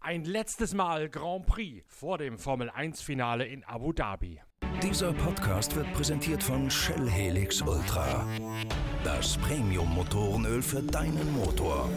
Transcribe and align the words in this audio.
Ein 0.00 0.24
letztes 0.24 0.72
Mal 0.72 1.10
Grand 1.10 1.44
Prix 1.46 1.84
vor 1.86 2.16
dem 2.16 2.38
Formel 2.38 2.70
1 2.70 3.02
Finale 3.02 3.46
in 3.46 3.62
Abu 3.64 3.92
Dhabi. 3.92 4.40
Dieser 4.82 5.12
Podcast 5.12 5.76
wird 5.76 5.92
präsentiert 5.92 6.42
von 6.42 6.70
Shell 6.70 7.10
Helix 7.10 7.60
Ultra. 7.60 8.26
Das 9.04 9.36
Premium-Motorenöl 9.36 10.62
für 10.62 10.82
deinen 10.82 11.32
Motor. 11.34 11.90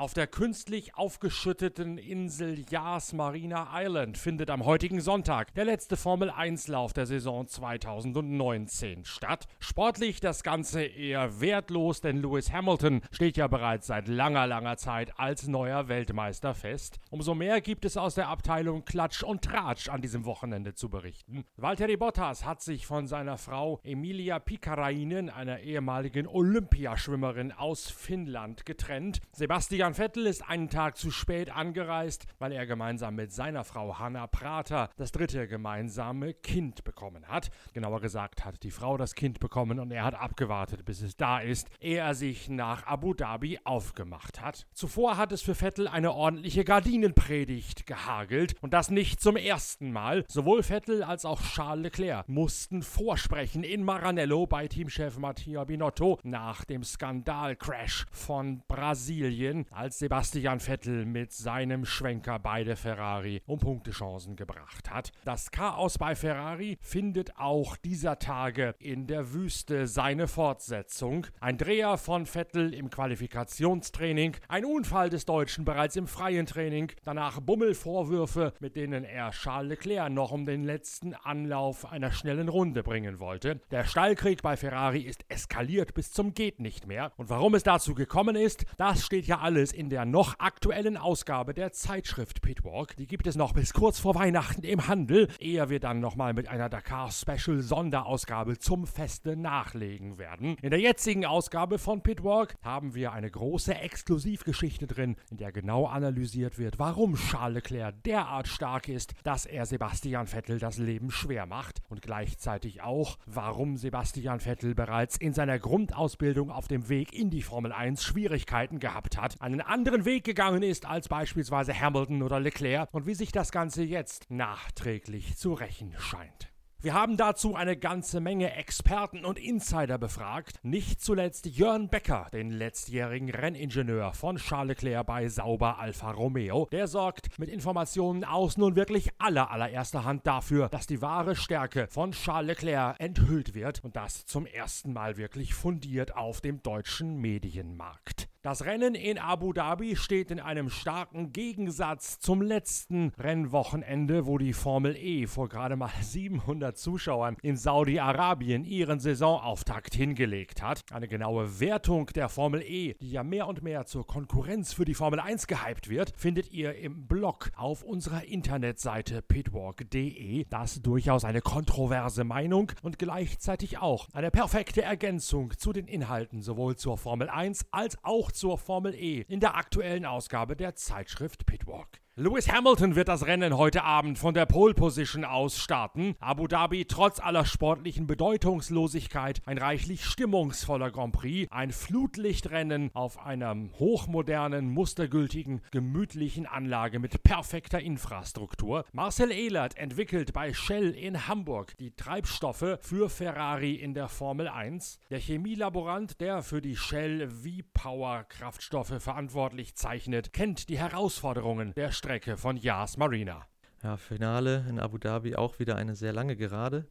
Auf 0.00 0.14
der 0.14 0.26
künstlich 0.26 0.94
aufgeschütteten 0.94 1.98
Insel 1.98 2.64
Yas 2.70 3.12
Marina 3.12 3.68
Island 3.74 4.16
findet 4.16 4.48
am 4.48 4.64
heutigen 4.64 5.02
Sonntag 5.02 5.52
der 5.52 5.66
letzte 5.66 5.98
Formel-1-Lauf 5.98 6.94
der 6.94 7.04
Saison 7.04 7.46
2019 7.46 9.04
statt. 9.04 9.46
Sportlich 9.58 10.20
das 10.20 10.42
Ganze 10.42 10.82
eher 10.82 11.42
wertlos, 11.42 12.00
denn 12.00 12.16
Lewis 12.16 12.50
Hamilton 12.50 13.02
steht 13.10 13.36
ja 13.36 13.46
bereits 13.46 13.88
seit 13.88 14.08
langer, 14.08 14.46
langer 14.46 14.78
Zeit 14.78 15.12
als 15.18 15.48
neuer 15.48 15.88
Weltmeister 15.88 16.54
fest. 16.54 16.98
Umso 17.10 17.34
mehr 17.34 17.60
gibt 17.60 17.84
es 17.84 17.98
aus 17.98 18.14
der 18.14 18.28
Abteilung 18.28 18.86
Klatsch 18.86 19.22
und 19.22 19.42
Tratsch 19.42 19.90
an 19.90 20.00
diesem 20.00 20.24
Wochenende 20.24 20.72
zu 20.72 20.88
berichten. 20.88 21.44
Valtteri 21.58 21.98
Bottas 21.98 22.46
hat 22.46 22.62
sich 22.62 22.86
von 22.86 23.06
seiner 23.06 23.36
Frau 23.36 23.80
Emilia 23.84 24.38
Pikarainen, 24.38 25.28
einer 25.28 25.60
ehemaligen 25.60 26.26
Olympiaschwimmerin 26.26 27.52
aus 27.52 27.90
Finnland, 27.90 28.64
getrennt. 28.64 29.20
Sebastian 29.32 29.89
Sebastian 29.90 29.94
Vettel 29.94 30.26
ist 30.26 30.48
einen 30.48 30.68
Tag 30.68 30.96
zu 30.96 31.10
spät 31.10 31.50
angereist, 31.50 32.26
weil 32.38 32.52
er 32.52 32.66
gemeinsam 32.66 33.16
mit 33.16 33.32
seiner 33.32 33.64
Frau 33.64 33.98
Hanna 33.98 34.26
Prater 34.28 34.88
das 34.96 35.10
dritte 35.10 35.48
gemeinsame 35.48 36.32
Kind 36.32 36.84
bekommen 36.84 37.26
hat. 37.26 37.50
Genauer 37.72 38.00
gesagt 38.00 38.44
hat 38.44 38.62
die 38.62 38.70
Frau 38.70 38.96
das 38.96 39.14
Kind 39.14 39.40
bekommen 39.40 39.80
und 39.80 39.90
er 39.90 40.04
hat 40.04 40.14
abgewartet, 40.14 40.84
bis 40.84 41.02
es 41.02 41.16
da 41.16 41.40
ist, 41.40 41.68
ehe 41.80 41.98
er 41.98 42.14
sich 42.14 42.48
nach 42.48 42.86
Abu 42.86 43.14
Dhabi 43.14 43.58
aufgemacht 43.64 44.40
hat. 44.40 44.66
Zuvor 44.72 45.16
hat 45.16 45.32
es 45.32 45.42
für 45.42 45.54
Vettel 45.56 45.88
eine 45.88 46.12
ordentliche 46.12 46.64
Gardinenpredigt 46.64 47.86
gehagelt 47.86 48.54
und 48.60 48.72
das 48.72 48.90
nicht 48.90 49.20
zum 49.20 49.36
ersten 49.36 49.90
Mal. 49.90 50.24
Sowohl 50.28 50.62
Vettel 50.62 51.02
als 51.02 51.24
auch 51.24 51.42
Charles 51.42 51.82
Leclerc 51.82 52.28
mussten 52.28 52.82
vorsprechen 52.82 53.64
in 53.64 53.82
Maranello 53.82 54.46
bei 54.46 54.68
Teamchef 54.68 55.18
Mattia 55.18 55.64
Binotto 55.64 56.18
nach 56.22 56.64
dem 56.64 56.84
Skandalcrash 56.84 58.06
von 58.12 58.62
Brasilien, 58.68 59.66
als 59.80 59.98
Sebastian 59.98 60.60
Vettel 60.60 61.06
mit 61.06 61.32
seinem 61.32 61.86
Schwenker 61.86 62.38
beide 62.38 62.76
Ferrari 62.76 63.40
um 63.46 63.58
Punktechancen 63.58 64.36
gebracht 64.36 64.90
hat. 64.90 65.10
Das 65.24 65.50
Chaos 65.52 65.96
bei 65.96 66.14
Ferrari 66.14 66.76
findet 66.82 67.38
auch 67.38 67.78
dieser 67.78 68.18
Tage 68.18 68.74
in 68.78 69.06
der 69.06 69.32
Wüste 69.32 69.86
seine 69.86 70.28
Fortsetzung. 70.28 71.28
Ein 71.40 71.56
Dreher 71.56 71.96
von 71.96 72.26
Vettel 72.26 72.74
im 72.74 72.90
Qualifikationstraining, 72.90 74.36
ein 74.48 74.66
Unfall 74.66 75.08
des 75.08 75.24
Deutschen 75.24 75.64
bereits 75.64 75.96
im 75.96 76.06
freien 76.06 76.44
Training, 76.44 76.92
danach 77.02 77.40
Bummelvorwürfe, 77.40 78.52
mit 78.60 78.76
denen 78.76 79.02
er 79.02 79.30
Charles 79.30 79.70
Leclerc 79.70 80.12
noch 80.12 80.30
um 80.30 80.44
den 80.44 80.62
letzten 80.62 81.14
Anlauf 81.14 81.90
einer 81.90 82.12
schnellen 82.12 82.50
Runde 82.50 82.82
bringen 82.82 83.18
wollte. 83.18 83.62
Der 83.70 83.84
Stallkrieg 83.84 84.42
bei 84.42 84.58
Ferrari 84.58 85.00
ist 85.00 85.24
eskaliert 85.30 85.94
bis 85.94 86.12
zum 86.12 86.34
geht 86.34 86.60
nicht 86.60 86.86
mehr. 86.86 87.12
Und 87.16 87.30
warum 87.30 87.54
es 87.54 87.62
dazu 87.62 87.94
gekommen 87.94 88.36
ist, 88.36 88.66
das 88.76 89.06
steht 89.06 89.26
ja 89.26 89.38
alles 89.38 89.69
Neues 89.70 89.72
in 89.72 89.90
der 89.90 90.04
noch 90.04 90.38
aktuellen 90.38 90.96
Ausgabe 90.96 91.54
der 91.54 91.72
Zeitschrift 91.72 92.42
Pitwalk. 92.42 92.96
Die 92.96 93.06
gibt 93.06 93.26
es 93.26 93.36
noch 93.36 93.52
bis 93.52 93.72
kurz 93.72 93.98
vor 93.98 94.14
Weihnachten 94.14 94.62
im 94.62 94.86
Handel, 94.86 95.28
ehe 95.38 95.68
wir 95.68 95.80
dann 95.80 96.00
nochmal 96.00 96.34
mit 96.34 96.48
einer 96.48 96.68
Dakar 96.68 97.10
Special 97.10 97.60
Sonderausgabe 97.60 98.58
zum 98.58 98.86
Feste 98.86 99.36
nachlegen 99.36 100.18
werden. 100.18 100.56
In 100.62 100.70
der 100.70 100.80
jetzigen 100.80 101.24
Ausgabe 101.24 101.78
von 101.78 102.02
Pitwalk 102.02 102.54
haben 102.62 102.94
wir 102.94 103.12
eine 103.12 103.30
große 103.30 103.74
Exklusivgeschichte 103.74 104.86
drin, 104.86 105.16
in 105.30 105.36
der 105.38 105.52
genau 105.52 105.86
analysiert 105.86 106.58
wird, 106.58 106.78
warum 106.78 107.14
Charles 107.14 107.50
Leclerc 107.54 108.02
derart 108.04 108.48
stark 108.48 108.88
ist, 108.88 109.14
dass 109.22 109.46
er 109.46 109.66
Sebastian 109.66 110.26
Vettel 110.26 110.58
das 110.58 110.78
Leben 110.78 111.10
schwer 111.10 111.46
macht 111.46 111.80
und 111.88 112.02
gleichzeitig 112.02 112.82
auch, 112.82 113.18
warum 113.26 113.76
Sebastian 113.76 114.40
Vettel 114.40 114.74
bereits 114.74 115.16
in 115.16 115.32
seiner 115.32 115.58
Grundausbildung 115.58 116.50
auf 116.50 116.68
dem 116.68 116.88
Weg 116.88 117.12
in 117.12 117.30
die 117.30 117.42
Formel 117.42 117.72
1 117.72 118.02
Schwierigkeiten 118.02 118.78
gehabt 118.78 119.16
hat, 119.16 119.40
einen 119.40 119.59
einen 119.60 119.68
anderen 119.68 120.04
Weg 120.04 120.24
gegangen 120.24 120.62
ist 120.62 120.86
als 120.86 121.08
beispielsweise 121.08 121.78
Hamilton 121.78 122.22
oder 122.22 122.40
Leclerc 122.40 122.88
und 122.92 123.06
wie 123.06 123.14
sich 123.14 123.30
das 123.30 123.52
Ganze 123.52 123.82
jetzt 123.82 124.30
nachträglich 124.30 125.36
zu 125.36 125.52
rächen 125.52 125.94
scheint. 125.98 126.48
Wir 126.82 126.94
haben 126.94 127.18
dazu 127.18 127.54
eine 127.56 127.76
ganze 127.76 128.20
Menge 128.20 128.54
Experten 128.54 129.26
und 129.26 129.38
Insider 129.38 129.98
befragt, 129.98 130.60
nicht 130.62 131.02
zuletzt 131.02 131.44
Jörn 131.44 131.90
Becker, 131.90 132.28
den 132.32 132.48
letztjährigen 132.48 133.28
Renningenieur 133.28 134.14
von 134.14 134.36
Charles 134.36 134.80
Leclerc 134.80 135.06
bei 135.06 135.28
Sauber 135.28 135.78
Alfa 135.78 136.12
Romeo. 136.12 136.66
Der 136.72 136.86
sorgt 136.86 137.38
mit 137.38 137.50
Informationen 137.50 138.24
aus 138.24 138.56
nun 138.56 138.76
wirklich 138.76 139.10
aller 139.18 139.50
allererster 139.50 140.04
Hand 140.04 140.26
dafür, 140.26 140.70
dass 140.70 140.86
die 140.86 141.02
wahre 141.02 141.36
Stärke 141.36 141.86
von 141.90 142.12
Charles 142.12 142.62
Leclerc 142.62 142.98
enthüllt 142.98 143.54
wird 143.54 143.84
und 143.84 143.94
das 143.94 144.24
zum 144.24 144.46
ersten 144.46 144.94
Mal 144.94 145.18
wirklich 145.18 145.52
fundiert 145.52 146.16
auf 146.16 146.40
dem 146.40 146.62
deutschen 146.62 147.18
Medienmarkt. 147.18 148.29
Das 148.42 148.64
Rennen 148.64 148.94
in 148.94 149.18
Abu 149.18 149.52
Dhabi 149.52 149.96
steht 149.96 150.30
in 150.30 150.40
einem 150.40 150.70
starken 150.70 151.30
Gegensatz 151.30 152.20
zum 152.20 152.40
letzten 152.40 153.12
Rennwochenende, 153.18 154.24
wo 154.24 154.38
die 154.38 154.54
Formel 154.54 154.96
E 154.96 155.26
vor 155.26 155.50
gerade 155.50 155.76
mal 155.76 155.90
700 156.00 156.74
Zuschauern 156.78 157.36
in 157.42 157.58
Saudi-Arabien 157.58 158.64
ihren 158.64 158.98
Saisonauftakt 158.98 159.94
hingelegt 159.94 160.62
hat. 160.62 160.80
Eine 160.90 161.06
genaue 161.06 161.60
Wertung 161.60 162.06
der 162.14 162.30
Formel 162.30 162.62
E, 162.62 162.94
die 162.94 163.10
ja 163.10 163.22
mehr 163.22 163.46
und 163.46 163.62
mehr 163.62 163.84
zur 163.84 164.06
Konkurrenz 164.06 164.72
für 164.72 164.86
die 164.86 164.94
Formel 164.94 165.20
1 165.20 165.46
gehypt 165.46 165.90
wird, 165.90 166.14
findet 166.16 166.50
ihr 166.50 166.74
im 166.76 167.06
Blog 167.06 167.50
auf 167.56 167.82
unserer 167.82 168.24
Internetseite 168.24 169.20
pitwalk.de. 169.20 170.46
Das 170.48 170.80
durchaus 170.80 171.26
eine 171.26 171.42
kontroverse 171.42 172.24
Meinung 172.24 172.72
und 172.80 172.98
gleichzeitig 172.98 173.76
auch 173.76 174.08
eine 174.14 174.30
perfekte 174.30 174.80
Ergänzung 174.80 175.52
zu 175.58 175.74
den 175.74 175.86
Inhalten 175.86 176.40
sowohl 176.40 176.76
zur 176.76 176.96
Formel 176.96 177.28
1 177.28 177.66
als 177.70 178.02
auch 178.02 178.29
zur 178.32 178.58
Formel 178.58 178.94
E 178.94 179.24
in 179.28 179.40
der 179.40 179.56
aktuellen 179.56 180.04
Ausgabe 180.04 180.56
der 180.56 180.74
Zeitschrift 180.74 181.46
Pitwalk. 181.46 182.00
Lewis 182.22 182.52
Hamilton 182.52 182.96
wird 182.96 183.08
das 183.08 183.24
Rennen 183.26 183.56
heute 183.56 183.82
Abend 183.82 184.18
von 184.18 184.34
der 184.34 184.44
Pole 184.44 184.74
Position 184.74 185.24
aus 185.24 185.56
starten. 185.56 186.16
Abu 186.20 186.48
Dhabi 186.48 186.84
trotz 186.84 187.18
aller 187.18 187.46
sportlichen 187.46 188.06
Bedeutungslosigkeit 188.06 189.40
ein 189.46 189.56
reichlich 189.56 190.04
stimmungsvoller 190.04 190.90
Grand 190.90 191.14
Prix, 191.14 191.50
ein 191.50 191.72
Flutlichtrennen 191.72 192.90
auf 192.92 193.24
einer 193.24 193.56
hochmodernen, 193.78 194.68
mustergültigen, 194.68 195.62
gemütlichen 195.70 196.44
Anlage 196.44 196.98
mit 196.98 197.22
perfekter 197.22 197.80
Infrastruktur. 197.80 198.84
Marcel 198.92 199.30
Ehlert 199.30 199.78
entwickelt 199.78 200.34
bei 200.34 200.52
Shell 200.52 200.90
in 200.90 201.26
Hamburg 201.26 201.74
die 201.78 201.96
Treibstoffe 201.96 202.76
für 202.82 203.08
Ferrari 203.08 203.76
in 203.76 203.94
der 203.94 204.08
Formel 204.08 204.46
1. 204.46 204.98
Der 205.08 205.20
Chemielaborant, 205.20 206.20
der 206.20 206.42
für 206.42 206.60
die 206.60 206.76
Shell 206.76 207.30
V-Power 207.30 208.24
Kraftstoffe 208.24 209.02
verantwortlich 209.02 209.74
zeichnet, 209.74 210.34
kennt 210.34 210.68
die 210.68 210.78
Herausforderungen 210.78 211.72
der 211.76 211.92
Strecke 211.92 212.09
Strecke 212.10 212.36
von 212.36 212.56
Yas 212.56 212.96
Marina. 212.96 213.46
Ja, 213.84 213.96
Finale 213.96 214.64
in 214.68 214.80
Abu 214.80 214.98
Dhabi 214.98 215.36
auch 215.36 215.60
wieder 215.60 215.76
eine 215.76 215.94
sehr 215.94 216.12
lange 216.12 216.34
Gerade. 216.34 216.88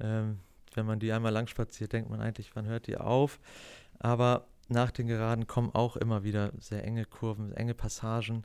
Ähm, 0.00 0.38
wenn 0.72 0.86
man 0.86 0.98
die 0.98 1.12
einmal 1.12 1.30
lang 1.30 1.46
spaziert, 1.46 1.92
denkt 1.92 2.08
man 2.08 2.22
eigentlich, 2.22 2.56
wann 2.56 2.64
hört 2.64 2.86
die 2.86 2.96
auf? 2.96 3.38
Aber 3.98 4.46
nach 4.70 4.90
den 4.92 5.08
Geraden 5.08 5.46
kommen 5.46 5.74
auch 5.74 5.98
immer 5.98 6.24
wieder 6.24 6.52
sehr 6.58 6.84
enge 6.84 7.04
Kurven, 7.04 7.52
enge 7.52 7.74
Passagen, 7.74 8.44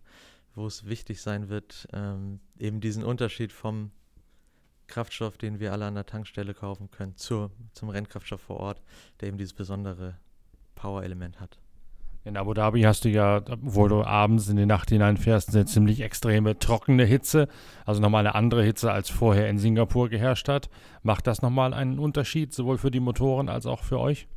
wo 0.53 0.67
es 0.67 0.85
wichtig 0.85 1.21
sein 1.21 1.47
wird, 1.47 1.87
ähm, 1.93 2.41
eben 2.59 2.81
diesen 2.81 3.05
Unterschied 3.05 3.53
vom 3.53 3.91
Kraftstoff, 4.87 5.37
den 5.37 5.61
wir 5.61 5.71
alle 5.71 5.85
an 5.85 5.95
der 5.95 6.07
Tankstelle 6.07 6.53
kaufen 6.53 6.91
können, 6.91 7.15
zur, 7.15 7.51
zum 7.71 7.87
Rennkraftstoff 7.87 8.41
vor 8.41 8.57
Ort, 8.57 8.81
der 9.21 9.29
eben 9.29 9.37
dieses 9.37 9.53
besondere 9.53 10.17
Power-Element 10.75 11.39
hat. 11.39 11.57
In 12.23 12.37
Abu 12.37 12.53
Dhabi 12.53 12.83
hast 12.83 13.03
du 13.03 13.09
ja, 13.09 13.41
wo 13.61 13.87
du 13.87 14.03
abends 14.03 14.47
in 14.47 14.55
die 14.55 14.67
Nacht 14.67 14.89
hineinfährst, 14.89 15.55
eine 15.55 15.65
ziemlich 15.65 16.01
extreme 16.01 16.59
trockene 16.59 17.03
Hitze. 17.03 17.47
Also 17.83 17.99
nochmal 17.99 18.19
eine 18.19 18.35
andere 18.35 18.63
Hitze, 18.63 18.91
als 18.91 19.09
vorher 19.09 19.49
in 19.49 19.57
Singapur 19.57 20.07
geherrscht 20.07 20.47
hat. 20.47 20.69
Macht 21.01 21.25
das 21.25 21.41
nochmal 21.41 21.73
einen 21.73 21.97
Unterschied, 21.97 22.53
sowohl 22.53 22.77
für 22.77 22.91
die 22.91 22.99
Motoren 22.99 23.49
als 23.49 23.65
auch 23.65 23.83
für 23.83 23.99
euch? 23.99 24.27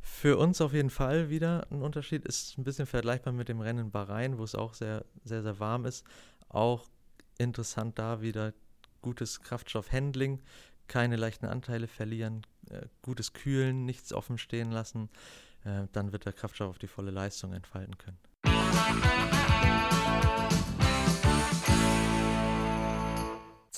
Für 0.00 0.38
uns 0.38 0.62
auf 0.62 0.72
jeden 0.72 0.88
Fall 0.88 1.28
wieder 1.28 1.66
ein 1.70 1.82
Unterschied. 1.82 2.24
Ist 2.24 2.56
ein 2.56 2.64
bisschen 2.64 2.86
vergleichbar 2.86 3.34
mit 3.34 3.50
dem 3.50 3.60
Rennen 3.60 3.86
in 3.86 3.90
Bahrain, 3.90 4.38
wo 4.38 4.44
es 4.44 4.54
auch 4.54 4.72
sehr, 4.72 5.04
sehr, 5.22 5.42
sehr 5.42 5.60
warm 5.60 5.84
ist. 5.84 6.06
Auch 6.48 6.86
interessant 7.36 7.98
da 7.98 8.22
wieder 8.22 8.54
gutes 9.02 9.42
Kraftstoffhandling, 9.42 10.40
keine 10.86 11.16
leichten 11.16 11.44
Anteile 11.44 11.88
verlieren, 11.88 12.42
äh, 12.70 12.86
gutes 13.02 13.34
Kühlen, 13.34 13.84
nichts 13.84 14.14
offen 14.14 14.38
stehen 14.38 14.70
lassen. 14.70 15.10
Äh, 15.64 15.88
dann 15.92 16.12
wird 16.12 16.24
der 16.24 16.32
Kraftstoff 16.32 16.70
auf 16.70 16.78
die 16.78 16.86
volle 16.86 17.10
Leistung 17.10 17.52
entfalten 17.52 17.96
können. 17.98 18.18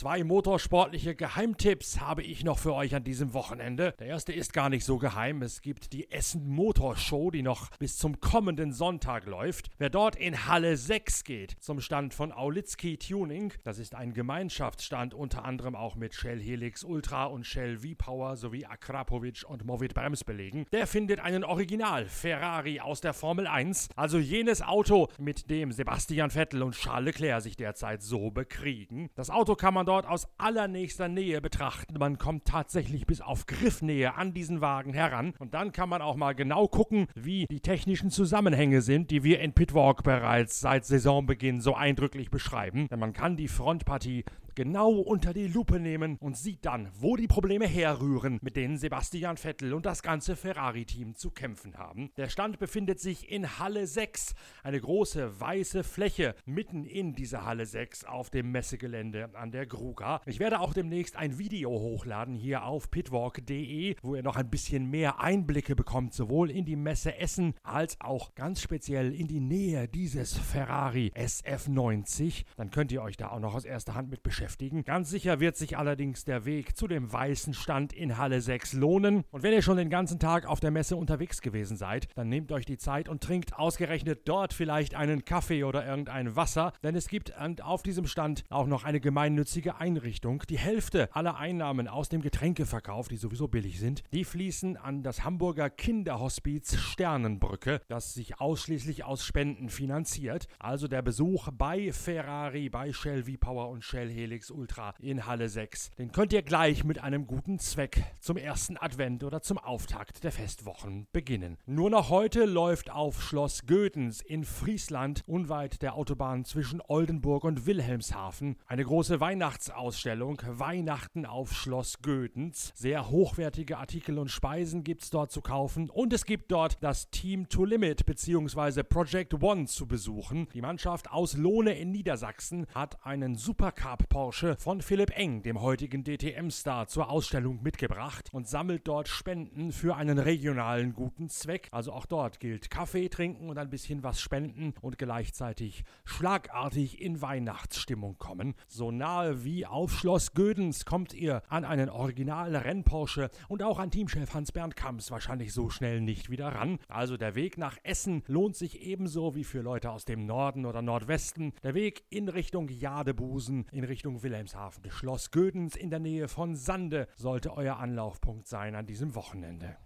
Zwei 0.00 0.24
motorsportliche 0.24 1.14
Geheimtipps 1.14 2.00
habe 2.00 2.22
ich 2.22 2.42
noch 2.42 2.58
für 2.58 2.72
euch 2.72 2.94
an 2.94 3.04
diesem 3.04 3.34
Wochenende. 3.34 3.92
Der 3.98 4.06
erste 4.06 4.32
ist 4.32 4.54
gar 4.54 4.70
nicht 4.70 4.82
so 4.82 4.96
geheim. 4.96 5.42
Es 5.42 5.60
gibt 5.60 5.92
die 5.92 6.10
Essen 6.10 6.48
Motorshow, 6.48 7.30
die 7.30 7.42
noch 7.42 7.68
bis 7.76 7.98
zum 7.98 8.18
kommenden 8.18 8.72
Sonntag 8.72 9.26
läuft. 9.26 9.68
Wer 9.76 9.90
dort 9.90 10.16
in 10.16 10.46
Halle 10.46 10.78
6 10.78 11.24
geht, 11.24 11.54
zum 11.60 11.82
Stand 11.82 12.14
von 12.14 12.32
Aulitzki 12.32 12.96
Tuning, 12.96 13.52
das 13.62 13.78
ist 13.78 13.94
ein 13.94 14.14
Gemeinschaftsstand 14.14 15.12
unter 15.12 15.44
anderem 15.44 15.76
auch 15.76 15.96
mit 15.96 16.14
Shell 16.14 16.40
Helix 16.40 16.82
Ultra 16.82 17.26
und 17.26 17.44
Shell 17.44 17.80
V-Power 17.80 18.38
sowie 18.38 18.64
Akrapovic 18.64 19.44
und 19.46 19.66
Movit 19.66 19.92
Bremsbelegen, 19.92 20.64
der 20.72 20.86
findet 20.86 21.20
einen 21.20 21.44
Original 21.44 22.06
Ferrari 22.06 22.80
aus 22.80 23.02
der 23.02 23.12
Formel 23.12 23.46
1, 23.46 23.90
also 23.96 24.16
jenes 24.16 24.62
Auto, 24.62 25.08
mit 25.18 25.50
dem 25.50 25.72
Sebastian 25.72 26.30
Vettel 26.30 26.62
und 26.62 26.74
Charles 26.74 27.04
Leclerc 27.04 27.42
sich 27.42 27.58
derzeit 27.58 28.00
so 28.00 28.30
bekriegen. 28.30 29.10
Das 29.14 29.28
Auto 29.28 29.56
kann 29.56 29.74
man 29.74 29.89
dort 29.90 30.06
aus 30.06 30.28
allernächster 30.38 31.08
Nähe 31.08 31.40
betrachten. 31.40 31.98
Man 31.98 32.16
kommt 32.16 32.44
tatsächlich 32.44 33.06
bis 33.06 33.20
auf 33.20 33.46
Griffnähe 33.46 34.14
an 34.14 34.32
diesen 34.32 34.60
Wagen 34.60 34.94
heran 34.94 35.34
und 35.40 35.52
dann 35.52 35.72
kann 35.72 35.88
man 35.88 36.00
auch 36.00 36.14
mal 36.14 36.36
genau 36.36 36.68
gucken, 36.68 37.08
wie 37.16 37.46
die 37.50 37.58
technischen 37.58 38.10
Zusammenhänge 38.10 38.82
sind, 38.82 39.10
die 39.10 39.24
wir 39.24 39.40
in 39.40 39.52
Pitwalk 39.52 40.04
bereits 40.04 40.60
seit 40.60 40.84
Saisonbeginn 40.84 41.60
so 41.60 41.74
eindrücklich 41.74 42.30
beschreiben. 42.30 42.86
Denn 42.86 43.00
man 43.00 43.12
kann 43.12 43.36
die 43.36 43.48
Frontpartie 43.48 44.24
genau 44.54 44.90
unter 44.90 45.32
die 45.32 45.46
Lupe 45.46 45.80
nehmen 45.80 46.16
und 46.20 46.36
sieht 46.36 46.64
dann, 46.64 46.90
wo 46.98 47.16
die 47.16 47.26
Probleme 47.26 47.66
herrühren, 47.66 48.38
mit 48.42 48.56
denen 48.56 48.76
Sebastian 48.76 49.36
Vettel 49.36 49.72
und 49.72 49.86
das 49.86 50.02
ganze 50.02 50.36
Ferrari-Team 50.36 51.14
zu 51.14 51.30
kämpfen 51.30 51.78
haben. 51.78 52.10
Der 52.16 52.28
Stand 52.28 52.58
befindet 52.58 53.00
sich 53.00 53.30
in 53.30 53.58
Halle 53.58 53.86
6, 53.86 54.34
eine 54.62 54.80
große 54.80 55.40
weiße 55.40 55.84
Fläche 55.84 56.34
mitten 56.44 56.84
in 56.84 57.14
dieser 57.14 57.44
Halle 57.44 57.66
6 57.66 58.04
auf 58.04 58.30
dem 58.30 58.50
Messegelände 58.52 59.30
an 59.34 59.50
der 59.50 59.66
Gruga. 59.66 60.20
Ich 60.26 60.40
werde 60.40 60.60
auch 60.60 60.74
demnächst 60.74 61.16
ein 61.16 61.38
Video 61.38 61.70
hochladen 61.70 62.34
hier 62.34 62.64
auf 62.64 62.90
pitwalk.de, 62.90 63.96
wo 64.02 64.14
ihr 64.14 64.22
noch 64.22 64.36
ein 64.36 64.50
bisschen 64.50 64.90
mehr 64.90 65.20
Einblicke 65.20 65.74
bekommt, 65.74 66.14
sowohl 66.14 66.50
in 66.50 66.64
die 66.64 66.76
Messe 66.76 67.16
Essen 67.16 67.54
als 67.62 68.00
auch 68.00 68.34
ganz 68.34 68.60
speziell 68.60 69.14
in 69.14 69.26
die 69.26 69.40
Nähe 69.40 69.88
dieses 69.88 70.36
Ferrari 70.36 71.12
SF90. 71.16 72.44
Dann 72.56 72.70
könnt 72.70 72.92
ihr 72.92 73.02
euch 73.02 73.16
da 73.16 73.30
auch 73.30 73.40
noch 73.40 73.54
aus 73.54 73.64
erster 73.64 73.94
Hand 73.94 74.10
mit 74.10 74.22
beschäftigen 74.22 74.49
beschäftigen. 74.50 74.84
Ganz 74.84 75.10
sicher 75.10 75.38
wird 75.38 75.56
sich 75.56 75.78
allerdings 75.78 76.24
der 76.24 76.44
Weg 76.44 76.76
zu 76.76 76.88
dem 76.88 77.12
weißen 77.12 77.54
Stand 77.54 77.92
in 77.92 78.18
Halle 78.18 78.40
6 78.40 78.72
lohnen. 78.72 79.22
Und 79.30 79.42
wenn 79.42 79.52
ihr 79.52 79.62
schon 79.62 79.76
den 79.76 79.90
ganzen 79.90 80.18
Tag 80.18 80.46
auf 80.46 80.58
der 80.58 80.72
Messe 80.72 80.96
unterwegs 80.96 81.40
gewesen 81.40 81.76
seid, 81.76 82.08
dann 82.16 82.28
nehmt 82.28 82.50
euch 82.50 82.66
die 82.66 82.76
Zeit 82.76 83.08
und 83.08 83.22
trinkt 83.22 83.56
ausgerechnet 83.56 84.28
dort 84.28 84.52
vielleicht 84.52 84.94
einen 84.94 85.24
Kaffee 85.24 85.62
oder 85.62 85.86
irgendein 85.86 86.34
Wasser, 86.34 86.72
denn 86.82 86.96
es 86.96 87.08
gibt 87.08 87.32
auf 87.62 87.82
diesem 87.82 88.06
Stand 88.06 88.44
auch 88.50 88.66
noch 88.66 88.84
eine 88.84 89.00
gemeinnützige 89.00 89.76
Einrichtung. 89.76 90.42
Die 90.48 90.58
Hälfte 90.58 91.08
aller 91.14 91.36
Einnahmen 91.36 91.86
aus 91.86 92.08
dem 92.08 92.20
Getränkeverkauf, 92.20 93.08
die 93.08 93.16
sowieso 93.16 93.46
billig 93.46 93.78
sind, 93.78 94.02
die 94.12 94.24
fließen 94.24 94.76
an 94.76 95.02
das 95.02 95.24
Hamburger 95.24 95.70
Kinderhospiz 95.70 96.76
Sternenbrücke, 96.76 97.82
das 97.88 98.14
sich 98.14 98.40
ausschließlich 98.40 99.04
aus 99.04 99.24
Spenden 99.24 99.68
finanziert. 99.68 100.48
Also 100.58 100.88
der 100.88 101.02
Besuch 101.02 101.48
bei 101.52 101.92
Ferrari, 101.92 102.68
bei 102.68 102.92
Shell 102.92 103.24
V-Power 103.24 103.68
und 103.68 103.84
Shell 103.84 104.10
Helix 104.10 104.29
Helix 104.30 104.52
Ultra 104.52 104.94
in 105.00 105.26
Halle 105.26 105.48
6. 105.48 105.90
Den 105.98 106.12
könnt 106.12 106.32
ihr 106.32 106.42
gleich 106.42 106.84
mit 106.84 107.02
einem 107.02 107.26
guten 107.26 107.58
Zweck 107.58 108.04
zum 108.20 108.36
ersten 108.36 108.76
Advent 108.76 109.24
oder 109.24 109.42
zum 109.42 109.58
Auftakt 109.58 110.22
der 110.22 110.30
Festwochen 110.30 111.08
beginnen. 111.10 111.58
Nur 111.66 111.90
noch 111.90 112.10
heute 112.10 112.44
läuft 112.44 112.92
auf 112.92 113.20
Schloss 113.20 113.66
Gödens 113.66 114.20
in 114.20 114.44
Friesland, 114.44 115.24
unweit 115.26 115.82
der 115.82 115.96
Autobahn 115.96 116.44
zwischen 116.44 116.80
Oldenburg 116.80 117.42
und 117.42 117.66
Wilhelmshaven, 117.66 118.54
eine 118.66 118.84
große 118.84 119.18
Weihnachtsausstellung 119.18 120.40
Weihnachten 120.46 121.26
auf 121.26 121.52
Schloss 121.52 122.00
Gödens. 122.00 122.72
Sehr 122.76 123.10
hochwertige 123.10 123.78
Artikel 123.78 124.16
und 124.16 124.30
Speisen 124.30 124.84
gibt 124.84 125.02
es 125.02 125.10
dort 125.10 125.32
zu 125.32 125.40
kaufen 125.40 125.90
und 125.90 126.12
es 126.12 126.24
gibt 126.24 126.52
dort 126.52 126.78
das 126.82 127.10
Team 127.10 127.48
to 127.48 127.64
Limit 127.64 128.06
bzw. 128.06 128.84
Project 128.84 129.42
One 129.42 129.66
zu 129.66 129.88
besuchen. 129.88 130.46
Die 130.54 130.62
Mannschaft 130.62 131.10
aus 131.10 131.36
Lohne 131.36 131.76
in 131.76 131.90
Niedersachsen 131.90 132.68
hat 132.72 133.04
einen 133.04 133.34
Supercup 133.34 134.08
Porsche 134.20 134.54
von 134.58 134.82
Philipp 134.82 135.16
Eng, 135.16 135.42
dem 135.44 135.62
heutigen 135.62 136.04
DTM-Star, 136.04 136.88
zur 136.88 137.08
Ausstellung 137.08 137.62
mitgebracht 137.62 138.28
und 138.32 138.46
sammelt 138.46 138.86
dort 138.86 139.08
Spenden 139.08 139.72
für 139.72 139.96
einen 139.96 140.18
regionalen 140.18 140.92
guten 140.92 141.30
Zweck. 141.30 141.68
Also 141.70 141.94
auch 141.94 142.04
dort 142.04 142.38
gilt 142.38 142.68
Kaffee 142.68 143.08
trinken 143.08 143.48
und 143.48 143.56
ein 143.56 143.70
bisschen 143.70 144.02
was 144.02 144.20
spenden 144.20 144.74
und 144.82 144.98
gleichzeitig 144.98 145.84
schlagartig 146.04 147.00
in 147.00 147.22
Weihnachtsstimmung 147.22 148.18
kommen. 148.18 148.56
So 148.68 148.90
nahe 148.90 149.42
wie 149.42 149.64
auf 149.64 149.90
Schloss 149.90 150.34
Gödens 150.34 150.84
kommt 150.84 151.14
ihr 151.14 151.42
an 151.48 151.64
einen 151.64 151.88
originalen 151.88 152.56
Rennporsche 152.56 153.30
und 153.48 153.62
auch 153.62 153.78
an 153.78 153.90
Teamchef 153.90 154.34
Hans-Bernd 154.34 154.76
Kamps 154.76 155.10
wahrscheinlich 155.10 155.54
so 155.54 155.70
schnell 155.70 156.02
nicht 156.02 156.28
wieder 156.28 156.48
ran. 156.48 156.78
Also 156.88 157.16
der 157.16 157.36
Weg 157.36 157.56
nach 157.56 157.78
Essen 157.84 158.22
lohnt 158.26 158.54
sich 158.54 158.82
ebenso 158.82 159.34
wie 159.34 159.44
für 159.44 159.62
Leute 159.62 159.90
aus 159.90 160.04
dem 160.04 160.26
Norden 160.26 160.66
oder 160.66 160.82
Nordwesten. 160.82 161.54
Der 161.62 161.72
Weg 161.72 162.04
in 162.10 162.28
Richtung 162.28 162.68
Jadebusen, 162.68 163.64
in 163.72 163.84
Richtung 163.84 164.09
Richtung 164.10 164.22
Wilhelmshaven. 164.24 164.90
Schloss 164.90 165.30
Gödens 165.30 165.76
in 165.76 165.90
der 165.90 166.00
Nähe 166.00 166.26
von 166.26 166.56
Sande 166.56 167.06
sollte 167.16 167.56
euer 167.56 167.76
Anlaufpunkt 167.76 168.48
sein 168.48 168.74
an 168.74 168.86
diesem 168.86 169.14
Wochenende. 169.14 169.76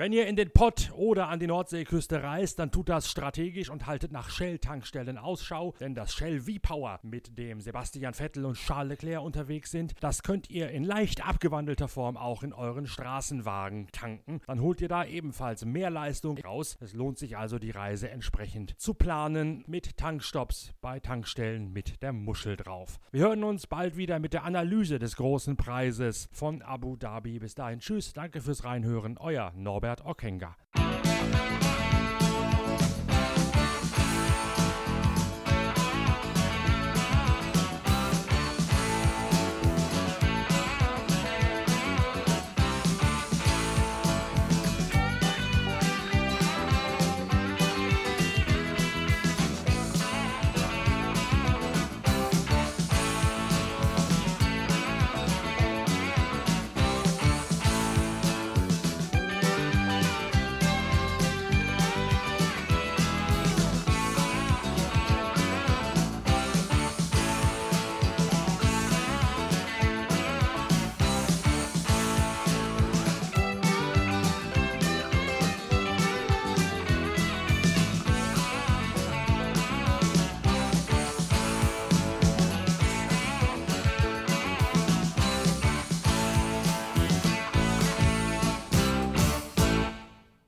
Wenn 0.00 0.14
ihr 0.14 0.26
in 0.26 0.36
den 0.36 0.50
Pott 0.50 0.90
oder 0.94 1.28
an 1.28 1.40
die 1.40 1.46
Nordseeküste 1.46 2.22
reist, 2.22 2.58
dann 2.58 2.70
tut 2.70 2.88
das 2.88 3.10
strategisch 3.10 3.68
und 3.68 3.86
haltet 3.86 4.12
nach 4.12 4.30
Shell-Tankstellen 4.30 5.18
Ausschau, 5.18 5.74
denn 5.78 5.94
das 5.94 6.14
Shell 6.14 6.40
V-Power, 6.40 7.00
mit 7.02 7.36
dem 7.36 7.60
Sebastian 7.60 8.14
Vettel 8.14 8.46
und 8.46 8.56
Charles 8.56 9.02
Leclerc 9.02 9.22
unterwegs 9.22 9.70
sind, 9.70 9.92
das 10.00 10.22
könnt 10.22 10.48
ihr 10.48 10.70
in 10.70 10.84
leicht 10.84 11.28
abgewandelter 11.28 11.86
Form 11.86 12.16
auch 12.16 12.42
in 12.42 12.54
euren 12.54 12.86
Straßenwagen 12.86 13.88
tanken. 13.92 14.40
Dann 14.46 14.62
holt 14.62 14.80
ihr 14.80 14.88
da 14.88 15.04
ebenfalls 15.04 15.66
mehr 15.66 15.90
Leistung 15.90 16.38
raus. 16.38 16.78
Es 16.80 16.94
lohnt 16.94 17.18
sich 17.18 17.36
also, 17.36 17.58
die 17.58 17.70
Reise 17.70 18.08
entsprechend 18.08 18.80
zu 18.80 18.94
planen 18.94 19.64
mit 19.66 19.98
Tankstops 19.98 20.72
bei 20.80 20.98
Tankstellen 21.00 21.74
mit 21.74 22.00
der 22.00 22.14
Muschel 22.14 22.56
drauf. 22.56 23.00
Wir 23.12 23.24
hören 23.24 23.44
uns 23.44 23.66
bald 23.66 23.98
wieder 23.98 24.18
mit 24.18 24.32
der 24.32 24.44
Analyse 24.44 24.98
des 24.98 25.16
großen 25.16 25.58
Preises 25.58 26.30
von 26.32 26.62
Abu 26.62 26.96
Dhabi. 26.96 27.38
Bis 27.38 27.54
dahin, 27.54 27.80
tschüss, 27.80 28.14
danke 28.14 28.40
fürs 28.40 28.64
Reinhören, 28.64 29.18
euer 29.18 29.52
Norbert. 29.54 29.89
Norbert 29.90 30.06
Ockenger. 30.06 30.54